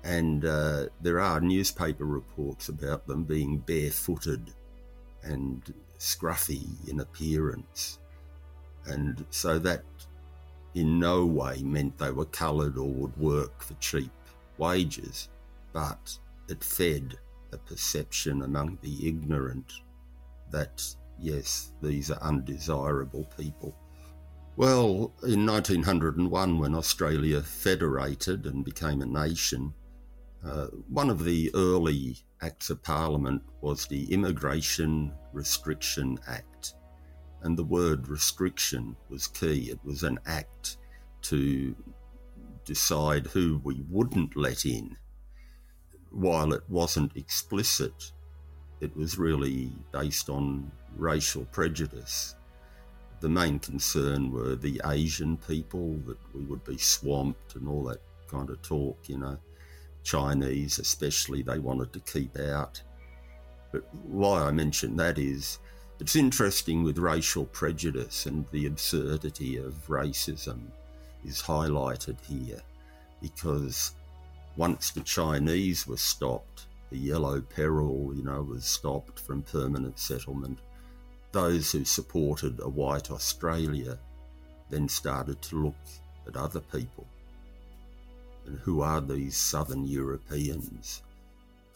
And 0.02 0.44
uh, 0.46 0.86
there 1.02 1.20
are 1.20 1.40
newspaper 1.40 2.06
reports 2.06 2.70
about 2.70 3.06
them 3.06 3.24
being 3.24 3.58
barefooted 3.58 4.52
and 5.22 5.62
scruffy 5.98 6.66
in 6.88 7.00
appearance. 7.00 7.98
And 8.86 9.26
so 9.30 9.58
that 9.58 9.82
in 10.74 10.98
no 10.98 11.24
way 11.24 11.62
meant 11.62 11.98
they 11.98 12.10
were 12.10 12.24
coloured 12.26 12.78
or 12.78 12.86
would 12.88 13.16
work 13.16 13.62
for 13.62 13.74
cheap 13.74 14.10
wages, 14.58 15.28
but 15.72 16.18
it 16.48 16.62
fed 16.62 17.18
a 17.52 17.58
perception 17.58 18.42
among 18.42 18.78
the 18.80 19.06
ignorant 19.06 19.72
that, 20.50 20.82
yes, 21.18 21.72
these 21.82 22.10
are 22.10 22.22
undesirable 22.22 23.24
people. 23.36 23.74
Well, 24.56 25.12
in 25.22 25.46
1901, 25.46 26.58
when 26.58 26.74
Australia 26.74 27.40
federated 27.40 28.46
and 28.46 28.64
became 28.64 29.00
a 29.00 29.06
nation, 29.06 29.72
uh, 30.44 30.66
one 30.88 31.08
of 31.08 31.24
the 31.24 31.50
early 31.54 32.16
Acts 32.42 32.68
of 32.68 32.82
Parliament 32.82 33.42
was 33.60 33.86
the 33.86 34.12
Immigration 34.12 35.12
Restriction 35.32 36.18
Act. 36.26 36.44
And 37.42 37.58
the 37.58 37.64
word 37.64 38.08
restriction 38.08 38.96
was 39.08 39.26
key. 39.26 39.70
It 39.70 39.80
was 39.84 40.04
an 40.04 40.18
act 40.26 40.76
to 41.22 41.74
decide 42.64 43.26
who 43.26 43.60
we 43.64 43.82
wouldn't 43.90 44.36
let 44.36 44.64
in. 44.64 44.96
While 46.10 46.52
it 46.52 46.62
wasn't 46.68 47.16
explicit, 47.16 48.12
it 48.80 48.94
was 48.96 49.18
really 49.18 49.72
based 49.90 50.28
on 50.30 50.70
racial 50.96 51.44
prejudice. 51.46 52.36
The 53.20 53.28
main 53.28 53.58
concern 53.58 54.30
were 54.30 54.54
the 54.54 54.80
Asian 54.86 55.36
people, 55.36 55.94
that 56.06 56.18
we 56.34 56.42
would 56.44 56.62
be 56.64 56.76
swamped 56.78 57.56
and 57.56 57.66
all 57.68 57.82
that 57.84 58.02
kind 58.28 58.50
of 58.50 58.62
talk, 58.62 59.08
you 59.08 59.18
know. 59.18 59.38
Chinese, 60.04 60.78
especially, 60.78 61.42
they 61.42 61.58
wanted 61.58 61.92
to 61.92 62.00
keep 62.00 62.38
out. 62.38 62.82
But 63.72 63.82
why 63.94 64.42
I 64.42 64.50
mention 64.52 64.96
that 64.96 65.18
is 65.18 65.58
it's 66.02 66.16
interesting 66.16 66.82
with 66.82 66.98
racial 66.98 67.44
prejudice 67.44 68.26
and 68.26 68.44
the 68.50 68.66
absurdity 68.66 69.56
of 69.58 69.86
racism 69.86 70.62
is 71.24 71.40
highlighted 71.40 72.16
here 72.26 72.58
because 73.22 73.92
once 74.56 74.90
the 74.90 75.02
Chinese 75.02 75.86
were 75.86 75.96
stopped, 75.96 76.66
the 76.90 76.96
Yellow 76.98 77.40
Peril, 77.40 78.12
you 78.16 78.24
know, 78.24 78.42
was 78.42 78.64
stopped 78.64 79.20
from 79.20 79.42
permanent 79.44 79.96
settlement. 79.96 80.58
Those 81.30 81.70
who 81.70 81.84
supported 81.84 82.58
a 82.58 82.68
white 82.68 83.12
Australia 83.12 83.96
then 84.70 84.88
started 84.88 85.40
to 85.42 85.66
look 85.66 85.84
at 86.26 86.34
other 86.36 86.60
people. 86.62 87.06
And 88.46 88.58
who 88.58 88.80
are 88.80 89.00
these 89.00 89.36
Southern 89.36 89.84
Europeans? 89.84 91.00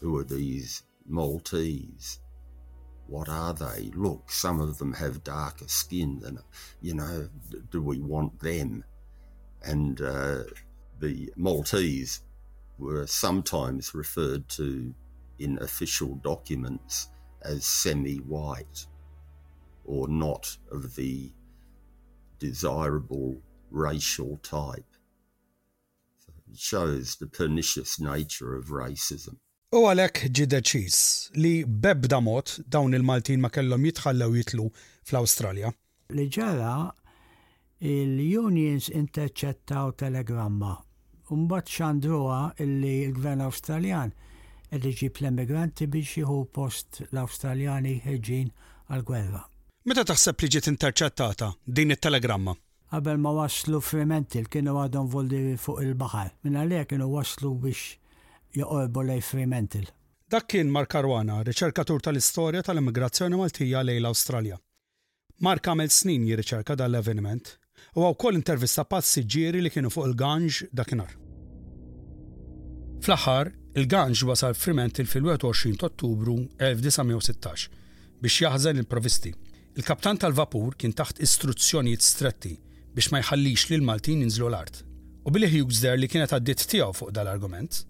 Who 0.01 0.17
are 0.17 0.25
these 0.25 0.83
Maltese? 1.07 2.19
what 3.07 3.29
are 3.29 3.53
they? 3.53 3.89
Look, 3.95 4.29
some 4.29 4.59
of 4.59 4.77
them 4.77 4.93
have 4.93 5.23
darker 5.23 5.67
skin 5.67 6.19
than, 6.19 6.39
you 6.81 6.93
know, 6.93 7.29
do 7.71 7.81
we 7.81 7.99
want 8.01 8.39
them? 8.41 8.83
And 9.63 9.99
uh, 10.01 10.43
the 10.99 11.31
Maltese 11.37 12.21
were 12.77 13.07
sometimes 13.07 13.93
referred 13.95 14.47
to 14.49 14.93
in 15.39 15.57
official 15.61 16.15
documents 16.15 17.07
as 17.43 17.65
semi 17.65 18.17
white 18.17 18.85
or 19.85 20.07
not 20.09 20.57
of 20.71 20.95
the 20.95 21.31
desirable 22.39 23.37
racial 23.71 24.37
type. 24.43 24.83
So 26.19 26.33
it 26.51 26.57
shows 26.57 27.15
the 27.15 27.27
pernicious 27.27 28.01
nature 28.01 28.53
of 28.55 28.65
racism. 28.67 29.35
U 29.75 29.81
għalhekk 29.83 30.29
ġi 30.37 30.45
deċiż 30.51 30.97
li 31.43 31.49
bebda 31.85 32.21
mod 32.23 32.53
dawn 32.71 32.93
il-Maltin 32.95 33.41
ma 33.43 33.49
kellhom 33.51 33.83
jitħallew 33.89 34.37
jitlu 34.39 34.67
fl-Awstralja. 35.09 35.71
Li 36.15 36.25
ġara 36.31 36.85
il-unions 37.83 38.87
interċettaw 38.95 39.91
telegramma. 39.99 40.71
Umbat 41.35 41.67
xandruha 41.67 42.39
illi 42.63 42.93
l-gvern 43.09 43.43
Awstraljan 43.43 44.15
qed 44.71 44.87
iġib 44.93 45.19
l-emigranti 45.19 45.89
biex 45.91 46.15
jieħu 46.21 46.39
post 46.55 47.01
l-Awstraljani 47.09 47.97
ħeġin 48.07 48.49
għal-gwerra. 48.87 49.43
Meta 49.83 50.07
taħseb 50.07 50.45
li 50.47 50.53
ġiet 50.55 50.71
interċettata 50.71 51.51
din 51.67 51.91
it-telegramma? 51.97 52.55
Qabel 52.95 53.19
ma 53.19 53.35
waslu 53.41 53.83
Frementil 53.83 54.47
kienu 54.47 54.79
għadhom 54.85 55.11
voldiri 55.11 55.59
fuq 55.59 55.83
il-baħar. 55.89 56.35
Minn 56.47 56.63
li 56.71 56.85
kienu 56.87 57.11
waslu 57.17 57.51
biex 57.67 57.97
joqorbu 58.55 59.01
lej 59.03 59.21
Fremantle. 59.21 59.87
Dak 60.31 60.47
kien 60.51 60.71
Mark 60.71 60.93
Arwana, 60.95 61.41
riċerkatur 61.47 62.01
tal-istorja 62.03 62.61
tal-immigrazzjoni 62.63 63.37
Maltija 63.39 63.83
lejn 63.83 64.01
l-Awstralja. 64.03 64.57
Mark 65.41 65.67
għamel 65.69 65.89
snin 65.93 66.25
jirriċerka 66.27 66.75
dal-avveniment 66.75 67.53
u 67.95 68.03
għaw 68.05 68.15
kol 68.19 68.35
intervista 68.35 68.83
pazzi 68.85 69.23
ġiri 69.23 69.61
li 69.63 69.69
kienu 69.71 69.91
fuq 69.93 70.07
il-ganġ 70.09 70.67
dakinar. 70.73 71.13
Fl-aħħar, 73.05 73.51
il-ganġ 73.79 74.23
wasal 74.27 74.55
Fremantle 74.57 75.05
fil-21 75.07 75.83
ottubru 75.87 76.37
1916 76.59 77.69
biex 78.21 78.39
jaħżen 78.47 78.81
il-provisti. 78.83 79.31
Il-kaptan 79.77 80.17
tal-vapur 80.17 80.73
kien 80.75 80.95
taħt 80.97 81.21
istruzzjonijiet 81.23 82.01
stretti 82.03 82.55
biex 82.97 83.11
ma 83.13 83.21
jħallix 83.21 83.69
li 83.69 83.77
l-Maltin 83.77 84.25
inżlu 84.25 84.49
l-art. 84.49 84.81
U 85.23 85.29
billi 85.31 85.47
Hughes 85.53 85.83
der 85.83 85.99
li 86.01 86.09
kienet 86.09 86.33
għaddit 86.33 86.65
tiegħu 86.71 86.95
fuq 86.97 87.13
dal-argument, 87.13 87.83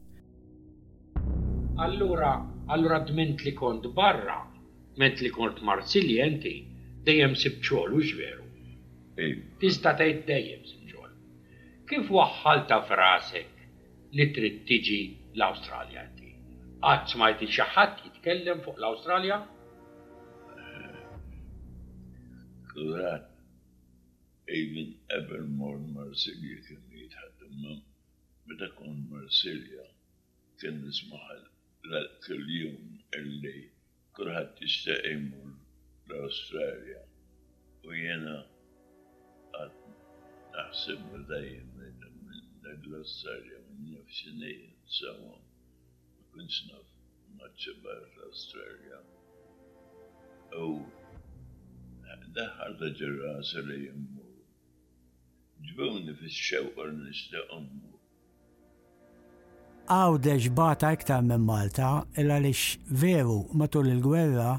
allura 1.86 2.34
allura 2.74 2.98
dmint 3.07 3.38
li 3.46 3.51
kont 3.62 3.84
barra, 3.98 4.39
ment 5.00 5.17
li 5.22 5.29
kont 5.38 5.57
Marsilja 5.67 6.19
enti, 6.27 6.55
dejjem 7.05 7.34
sibċol 7.41 7.91
u 7.93 8.01
veru. 8.19 8.46
Tista' 9.62 9.93
tajt 10.00 10.25
dejjem 10.27 10.63
sibċol. 10.72 11.12
Kif 11.89 12.10
waħħalta 12.15 12.79
frasek 12.89 13.62
li 14.17 14.25
trid 14.36 14.57
tiġi 14.67 15.00
l 15.38 15.46
australja 15.48 16.01
enti? 16.07 16.31
Għadz 16.82 17.13
ma 17.17 17.30
jti 17.36 17.49
xaħat 17.58 18.02
jitkellem 18.06 18.62
fuq 18.65 18.82
l 18.82 18.88
australja 18.89 19.38
Kurat, 22.73 23.30
even 24.47 24.95
ever 25.19 25.39
more 25.45 25.80
Marsilja 25.95 26.58
kien 26.67 26.84
jitħaddim, 27.04 27.86
meta 28.49 28.69
kon 28.80 28.99
Marsilja 29.12 29.86
kien 30.62 30.82
nismaħal 30.86 31.45
ذاك 31.91 32.32
اليوم 32.32 32.97
اللي 33.13 33.69
كرهت 34.13 34.60
التأمل 34.62 35.58
لأستراليا 36.08 37.06
وينا 37.86 38.50
أحسب 40.56 41.28
دايما 41.28 41.93
من 42.23 42.95
أستراليا 43.02 43.60
من 43.69 43.91
نفسي 44.00 44.32
نية 44.32 44.76
سوا 44.88 45.36
كنت 46.32 46.43
نفس 46.43 47.67
about 47.69 48.30
أستراليا 48.34 49.04
أو 50.54 50.82
ده 52.36 52.47
حرد 52.54 52.84
جراس 52.93 53.56
اللي 53.56 53.93
جبوني 55.62 56.13
في 56.13 56.21
الشوق 56.23 56.86
نشتاق 56.86 57.54
أمور 57.54 57.96
għawde 59.88 60.34
bata 60.52 60.89
iktar 60.93 61.21
minn 61.23 61.45
Malta, 61.47 62.04
illa 62.19 62.36
lix 62.43 62.76
veru 62.91 63.45
matul 63.56 63.88
il-gwerra 63.88 64.58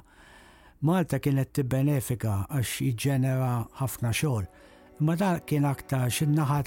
Malta 0.89 1.19
kienet 1.21 1.51
tibbenefika 1.59 2.47
għax 2.47 2.77
jġenera 2.95 3.51
ħafna 3.81 4.13
xogħol. 4.15 4.47
Ma 5.05 5.15
da 5.19 5.33
kien 5.47 5.67
aktar 5.69 6.07
xinnaħa 6.11 6.59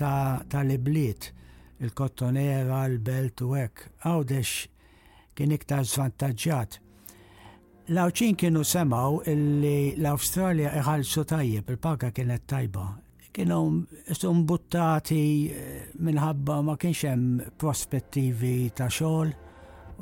tal-ibliet, 0.52 1.30
il-kottonera, 1.84 2.84
l-belt 2.94 3.42
u 3.48 3.54
hekk, 3.58 3.88
għawdex 4.04 4.52
kien 5.36 5.56
iktar 5.58 5.84
zvantagġat. 5.88 6.80
L-awċin 7.92 8.36
kienu 8.40 8.64
semaw 8.68 9.22
illi 9.32 9.96
l-Australia 9.98 10.76
iħalsu 10.84 11.24
tajjeb, 11.32 11.72
il-paga 11.78 12.12
kienet 12.16 12.46
tajba, 12.52 12.86
kienu 13.32 13.88
buttati 14.46 15.52
eh, 15.52 15.88
minħabba 16.04 16.58
ma 16.68 16.76
kienx 16.76 17.06
hemm 17.08 17.44
prospettivi 17.62 18.72
ta' 18.76 18.90
xogħol 18.92 19.32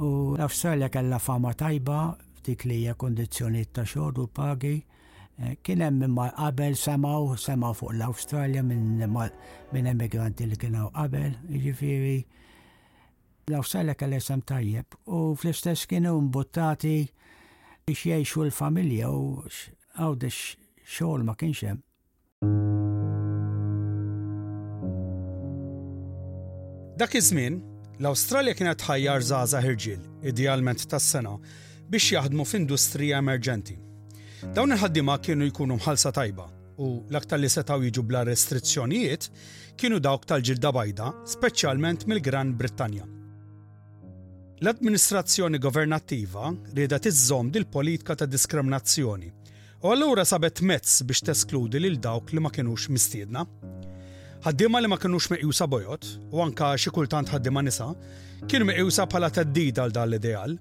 u 0.02 0.10
l-Awstralja 0.34 0.88
kellha 0.90 1.20
fama 1.22 1.52
tajba 1.58 1.98
f'dik 2.40 2.66
li 2.70 2.78
hija 2.84 2.96
kondizzjonijiet 2.98 3.72
ta' 3.76 3.84
xogħol 3.86 4.24
u 4.24 4.26
pagi. 4.34 4.74
Eh, 5.40 5.56
kien 5.64 5.82
hemm 5.86 6.04
imma 6.10 6.30
qabel 6.36 6.76
semaw 6.80 7.34
semaw 7.42 7.76
fuq 7.78 7.94
l-Awstralja 7.96 8.64
minn 8.66 8.98
min 8.98 9.90
emigranti 9.94 10.48
li 10.50 10.58
kienu 10.60 10.88
qabel, 10.96 11.36
jiġifieri 11.54 12.16
l-Awstralja 13.52 13.98
kellha 13.98 14.22
sem 14.24 14.42
tajjeb 14.42 14.98
u 15.06 15.36
fl-istess 15.36 15.86
kienu 15.92 16.16
mbuttati 16.28 16.98
biex 17.86 18.08
jgħixu 18.10 18.48
l-familja 18.48 19.12
u 19.14 19.24
għawdex 20.00 20.42
xogħol 20.98 21.28
ma 21.30 21.38
kienx 21.40 21.66
hemm 21.70 21.86
Dak 27.00 27.14
iż-żmien, 27.16 27.56
l-Awstralja 28.02 28.52
kienet 28.60 28.82
ħajjar 28.84 29.24
żgħażagħ 29.24 29.68
irġiel, 29.70 30.00
idealment 30.32 30.82
tas-sena, 30.92 31.32
biex 31.90 32.10
jaħdmu 32.18 32.44
f'industrija 32.50 33.22
emerġenti. 33.24 33.78
Dawn 34.58 34.76
il-ħaddima 34.76 35.16
kienu 35.24 35.48
jkunu 35.48 35.78
mħalsa 35.80 36.12
tajba 36.18 36.50
u 36.84 36.90
l-aktar 37.08 37.40
li 37.40 37.52
setaw 37.54 37.80
jiġu 37.88 38.04
bla 38.04 38.26
restrizzjonijiet 38.28 39.30
kienu 39.80 40.02
dawk 40.04 40.28
tal-ġilda 40.28 40.74
bajda, 40.76 41.08
speċjalment 41.38 42.04
mill-Gran 42.12 42.52
Brittanja. 42.60 43.08
L-amministrazzjoni 44.60 45.62
governattiva 45.68 46.52
rieda 46.76 47.00
tiżżomm 47.00 47.54
dil-politika 47.56 48.20
ta' 48.20 48.28
diskriminazzjoni 48.28 49.32
u 49.86 49.96
allura 49.96 50.28
sabet 50.28 50.60
mezz 50.62 51.00
biex 51.08 51.24
teskludi 51.32 51.80
lil 51.80 51.96
dawk 52.00 52.36
li 52.36 52.44
ma 52.44 52.52
kienux 52.52 52.92
mistiedna 52.92 53.48
ħaddiema 54.40 54.80
li 54.80 54.88
ma 54.88 54.96
kinux 54.96 55.26
meqjusa 55.34 55.66
bojot, 55.68 56.06
u 56.32 56.40
anka 56.40 56.70
xi 56.80 56.92
kultant 56.96 57.28
ħaddima 57.34 57.64
nisa, 57.66 57.90
kienu 58.48 58.68
meqjusa 58.70 59.04
bħala 59.12 59.28
teddid 59.36 59.78
għal 59.84 59.92
dan 59.96 60.08
l-ideal. 60.10 60.54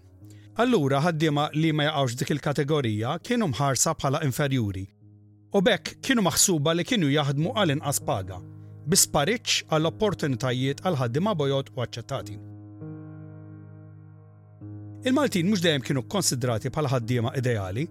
Allura 0.58 0.98
ħaddiema 1.04 1.44
li 1.54 1.70
ma 1.72 1.86
jaqgħux 1.86 2.16
dik 2.24 2.32
il-kategorija 2.34 3.16
kienu 3.22 3.46
mħarsa 3.52 3.92
bħala 4.00 4.24
inferjuri. 4.26 4.84
U 5.54 5.62
bekk 5.62 6.00
kienu 6.04 6.24
maħsuba 6.26 6.74
li 6.74 6.84
kienu 6.84 7.10
jaħdmu 7.12 7.54
għal 7.54 7.76
inqas 7.76 8.02
paga, 8.08 8.40
bispariċ 8.90 9.70
għall 9.70 9.90
opportunitajiet 9.92 10.82
għal 10.82 10.98
ħaddiema 11.04 11.34
bojot 11.38 11.70
u 11.76 11.82
aċċettati. 11.84 12.38
Il-Maltin 15.06 15.46
mhux 15.46 15.62
dejjem 15.62 15.84
kienu 15.86 16.02
konsidrati 16.10 16.72
bħala 16.74 16.90
ħaddiema 16.96 17.36
ideali, 17.38 17.86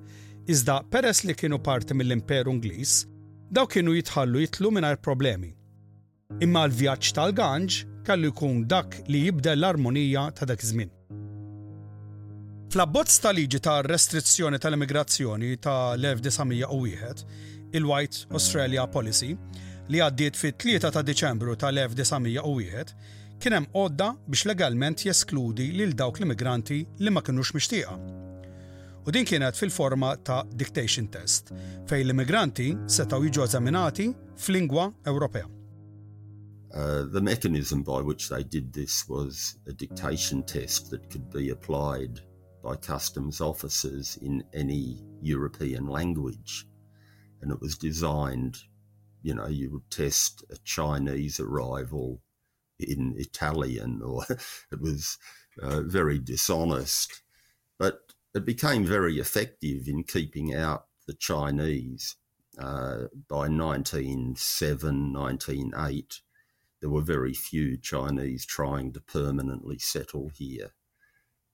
iżda 0.52 0.82
peress 0.92 1.24
li 1.28 1.34
kienu 1.34 1.62
parti 1.64 1.96
mill-Imperu 1.96 2.52
Ingliż, 2.52 3.06
daw 3.56 3.64
kienu 3.72 3.96
jitħallu 3.96 4.44
jitlu 4.44 4.74
mingħajr 4.76 5.00
problemi 5.00 5.54
imma 6.44 6.68
l-vjaġġ 6.68 7.08
tal-ganġ 7.18 7.76
kellu 8.08 8.30
jkun 8.34 8.66
dak 8.72 8.98
li 9.12 9.24
jibdel 9.28 9.62
l-armonija 9.62 10.28
ta' 10.36 10.46
dak 10.50 10.62
żmien 10.70 10.92
Fl-abbozz 12.72 13.16
ta' 13.24 13.32
liġi 13.36 13.62
ta' 13.64 13.80
restrizzjoni 13.88 14.60
tal-immigrazzjoni 14.62 15.54
ta' 15.64 15.94
l-1901, 15.96 17.24
il-White 17.80 18.28
Australia 18.36 18.84
Policy, 18.92 19.32
li 19.88 20.02
għaddiet 20.04 20.36
fit-3 20.36 20.84
ta' 20.84 20.92
Deċembru 21.10 21.56
tal-1901, 21.64 22.92
kien 23.40 23.56
hemm 23.58 23.70
għodda 23.72 24.12
biex 24.28 25.06
jeskludi 25.08 25.72
lil 25.80 25.96
dawk 25.96 26.20
l-immigranti 26.20 26.82
li 27.00 27.10
ma 27.14 27.22
kinux 27.24 27.56
mixtieqa. 27.56 27.96
U 29.08 29.12
din 29.16 29.24
kienet 29.26 29.56
fil-forma 29.56 30.18
ta' 30.28 30.44
dictation 30.52 31.08
test, 31.08 31.54
fejn 31.88 32.04
l-immigranti 32.08 32.74
setaw 32.86 33.24
jiġu 33.24 33.46
eżaminati 33.48 34.12
fl-lingwa 34.36 34.92
Ewropea. 35.08 35.48
Uh, 36.74 37.04
the 37.10 37.22
mechanism 37.22 37.82
by 37.82 38.02
which 38.02 38.28
they 38.28 38.44
did 38.44 38.74
this 38.74 39.08
was 39.08 39.56
a 39.68 39.74
dictation 39.74 40.44
test 40.44 40.90
that 40.92 41.10
could 41.10 41.30
be 41.32 41.50
applied 41.50 42.20
by 42.62 42.76
customs 42.76 43.40
officers 43.40 44.18
in 44.22 44.44
any 44.54 45.02
European 45.22 45.88
language. 45.88 46.66
And 47.42 47.52
it 47.52 47.62
was 47.62 47.78
designed, 47.78 48.58
you 49.22 49.34
know, 49.34 49.48
you 49.48 49.72
would 49.72 49.90
test 49.90 50.44
a 50.50 50.58
Chinese 50.58 51.40
arrival 51.40 52.22
in 52.80 53.14
Italian, 53.18 54.02
or 54.04 54.26
it 54.30 54.82
was 54.82 55.18
uh, 55.62 55.82
very 55.84 56.20
dishonest. 56.20 57.22
But 57.80 58.00
it 58.36 58.44
became 58.46 58.84
very 58.86 59.20
effective 59.20 59.88
in 59.88 60.04
keeping 60.04 60.54
out 60.54 60.88
the 61.08 61.14
Chinese. 61.14 62.16
Uh, 62.60 63.04
by 63.30 63.48
1907, 63.48 65.14
1908, 65.14 66.22
there 66.80 66.90
were 66.90 67.02
very 67.02 67.34
few 67.34 67.78
Chinese 67.78 68.46
trying 68.46 68.94
to 68.94 69.00
permanently 69.02 69.78
settle 69.80 70.30
here 70.34 70.72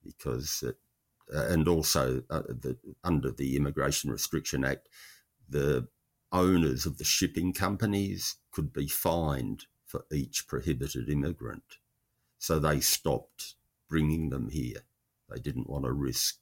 because 0.04 0.62
it, 0.62 0.76
uh, 1.34 1.46
and 1.46 1.66
also 1.66 2.22
uh, 2.30 2.42
the, 2.42 2.76
under 3.02 3.30
the 3.30 3.56
Immigration 3.56 4.10
Restriction 4.10 4.64
Act, 4.64 4.88
the 5.48 5.88
owners 6.30 6.84
of 6.84 6.98
the 6.98 7.04
shipping 7.04 7.52
companies 7.52 8.36
could 8.50 8.72
be 8.72 8.86
fined 8.86 9.64
for 9.86 10.04
each 10.12 10.46
prohibited 10.46 11.08
immigrant. 11.08 11.78
So 12.38 12.58
they 12.58 12.80
stopped 12.80 13.54
bringing 13.88 14.28
them 14.28 14.50
here. 14.50 14.82
They 15.30 15.38
didn't 15.40 15.70
want 15.70 15.86
to 15.86 15.92
risk 15.92 16.36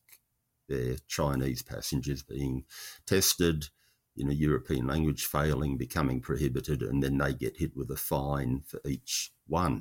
their 0.69 0.97
Chinese 1.07 1.63
passengers 1.63 2.23
being 2.25 2.65
tested 3.07 3.69
in 4.17 4.29
a 4.29 4.33
European 4.33 4.87
language 4.87 5.23
failing 5.25 5.77
becoming 5.79 6.21
prohibited 6.21 6.83
and 6.83 7.03
then 7.03 7.17
they 7.19 7.33
get 7.33 7.57
hit 7.59 7.73
with 7.77 7.91
a 7.91 7.97
fine 7.97 8.63
for 8.69 8.81
each 8.87 9.15
one. 9.47 9.77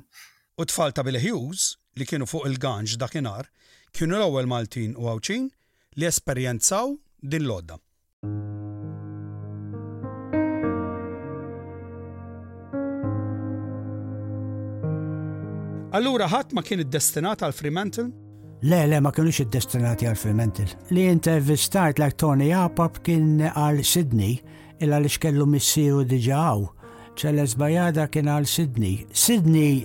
U 0.60 0.64
tfal 0.70 0.92
ta' 0.92 1.02
Hughes 1.26 1.76
li 1.98 2.04
kienu 2.08 2.24
fuq 2.32 2.46
il-ganġ 2.48 2.96
dakinar 3.02 3.44
kienu 3.96 4.14
l-ewwel 4.18 4.46
Maltin 4.54 4.94
u 5.00 5.08
Awċin 5.12 5.48
li 5.98 6.06
esperjenzaw 6.12 6.94
din 7.32 7.46
l-odda. 7.48 7.78
Allura 15.96 16.24
ħadd 16.32 16.54
ma 16.56 16.64
kien 16.64 16.80
iddestinat 16.80 17.42
għal 17.44 17.52
Fremantle 17.52 18.06
Le, 18.64 18.86
le, 18.86 19.00
ma 19.02 19.10
kienux 19.10 19.40
id-destinati 19.42 20.06
għal 20.06 20.14
Fremantle. 20.20 20.68
Li 20.94 21.08
intervistajt 21.10 21.98
l 21.98 22.12
Tony 22.14 22.52
Apop 22.54 23.00
kien 23.02 23.40
għal 23.48 23.80
Sydney, 23.82 24.36
illa 24.78 25.00
li 25.02 25.10
xkellu 25.10 25.42
missiru 25.50 26.04
diġaw. 26.06 26.62
ċelles 27.18 27.56
Bajada 27.58 28.04
kien 28.08 28.30
għal 28.30 28.46
Sydney. 28.46 29.00
Sydney 29.10 29.80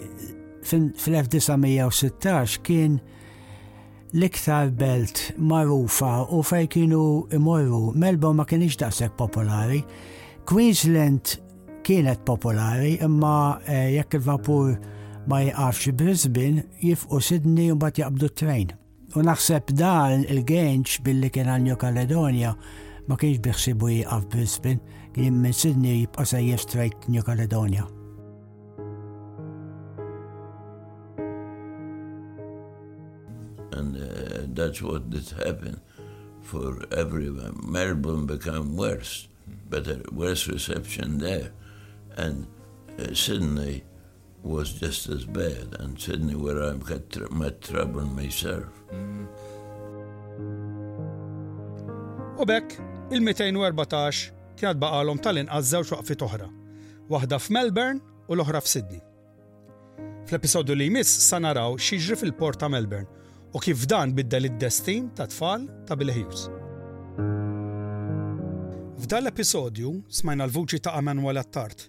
fil-1916 0.61 2.61
kien 2.67 2.99
l-iktar 4.13 4.69
belt 4.77 5.23
marufa 5.39 6.27
u 6.37 6.43
fej 6.45 6.67
kienu 6.75 7.07
imorru. 7.33 7.93
Melbourne 7.97 8.37
ma 8.37 8.45
kienx 8.45 8.77
daqshekk 8.77 9.15
popolari. 9.17 9.81
Queensland 10.45 11.39
kienet 11.81 12.19
popolari, 12.29 12.99
imma 13.01 13.57
eh, 13.65 13.87
jekk 13.97 14.21
il-vapur 14.21 14.77
ma 15.27 15.43
jqafx 15.43 15.87
Brisbane 15.97 16.63
jifqu 16.81 17.19
Sydney 17.21 17.71
u 17.71 17.75
bat 17.75 17.99
jaqbdu 17.99 18.29
t-trejn. 18.31 18.71
U 19.15 19.23
naħseb 19.27 19.73
dan 19.79 20.23
il-genċ 20.27 21.01
billi 21.05 21.29
kien 21.31 21.47
għal 21.51 21.63
New 21.67 21.75
Caledonia 21.79 22.53
ma 23.07 23.15
kienx 23.19 23.39
biħsibu 23.45 23.89
jgħaf 23.99 24.25
Brisbane, 24.31 25.03
kien 25.15 25.35
minn 25.39 25.55
Sydney 25.55 26.01
jibqa 26.01 26.25
se 26.27 26.41
straight 26.59 27.07
New 27.09 27.23
Caledonia. 27.23 27.85
And 33.77 33.95
uh, 33.95 34.47
that's 34.47 34.81
what 34.81 35.09
did 35.09 35.29
happen 35.29 35.79
for 36.41 36.83
everyone. 36.91 37.59
Melbourne 37.67 38.25
became 38.25 38.75
worse, 38.75 39.27
better, 39.69 40.01
worse 40.11 40.47
reception 40.47 41.19
there. 41.19 41.51
And 42.17 42.47
uh, 42.99 43.13
Sydney 43.13 43.83
was 44.43 44.71
just 44.82 45.10
as 45.10 45.26
bad 45.26 45.76
and 45.80 46.00
Sydney 46.00 46.36
where 46.36 46.62
I 46.63 46.73
got 46.78 47.10
tr 47.10 47.26
met 47.32 47.62
trouble 47.62 48.06
myself. 48.21 48.69
U 52.39 52.45
bekk, 52.47 52.78
il-214 53.12 54.30
kienet 54.60 54.80
baqalhom 54.82 55.19
tal-inqas 55.26 55.71
żewġ 55.73 55.91
waqfi 55.95 56.17
oħra, 56.28 56.47
waħda 57.10 57.39
f'Melbourne 57.41 58.02
u 58.30 58.36
l-oħra 58.38 58.62
f'Sydney. 58.62 59.02
Fl-episodju 60.28 60.76
li 60.76 60.89
jmiss 60.91 61.10
sa 61.32 61.39
naraw 61.41 61.78
xiġri 61.80 62.17
fil-port 62.19 62.60
ta' 62.62 62.69
Melbourne 62.69 63.10
u 63.56 63.60
kif 63.63 63.88
dan 63.89 64.13
biddel 64.17 64.50
id-destin 64.50 65.10
ta' 65.15 65.28
tfal 65.32 65.65
ta' 65.88 65.95
Bill 65.97 66.12
Hughes. 66.13 66.47
F'dan 69.02 69.23
l-episodju 69.23 69.93
smajna 70.12 70.45
l-vuċi 70.50 70.84
ta' 70.84 70.97
Emanuel 71.00 71.39
Attart, 71.41 71.88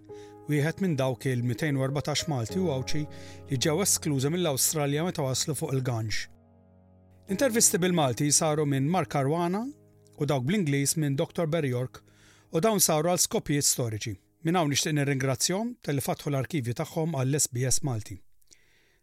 wieħed 0.49 0.81
minn 0.83 0.95
dawk 0.97 1.29
il-214 1.31 2.25
Malti 2.33 2.59
u 2.63 2.69
Awċi 2.73 3.03
li 3.51 3.57
ġew 3.65 3.83
eskluża 3.85 4.31
mill-Awstralja 4.33 5.05
meta 5.07 5.25
waslu 5.27 5.55
fuq 5.59 5.75
il-ganġ. 5.77 6.21
Intervisti 7.35 7.81
bil-Malti 7.83 8.31
saru 8.33 8.65
minn 8.65 8.89
Mark 8.89 9.17
Arwana 9.21 9.67
u 10.19 10.27
dawk 10.27 10.47
bl-Ingliż 10.49 10.97
minn 11.03 11.17
Dr. 11.21 11.47
Berjork 11.53 12.01
u 12.57 12.63
dawn 12.65 12.81
saru 12.81 13.13
għal 13.13 13.21
skopijiet 13.27 13.69
storiċi. 13.69 14.17
Minn 14.47 14.57
hawn 14.57 14.73
nixtieq 14.73 14.97
nirringrazzjahom 14.97 15.75
tal 15.85 16.01
fatħu 16.01 16.33
l-arkivju 16.33 16.75
tagħhom 16.81 17.15
għall-SBS 17.21 17.85
Malti. 17.85 18.17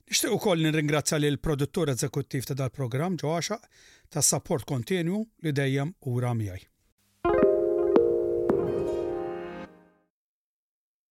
Nixtieq 0.10 0.34
ukoll 0.38 0.66
nirringrazzja 0.66 1.20
lil 1.22 1.38
produttur 1.42 1.94
eżekuttiv 1.94 2.50
ta' 2.50 2.58
dal-programm 2.58 3.20
ġo 3.22 3.36
għaxaq 3.38 3.70
tas-support 4.14 4.66
kontinju 4.70 5.22
li 5.46 5.54
dejjem 5.62 5.94
ura 6.16 6.34
miegħi. 6.42 6.75